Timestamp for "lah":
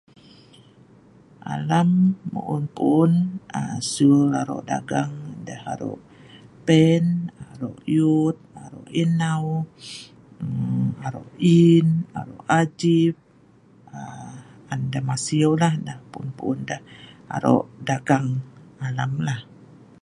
19.27-19.39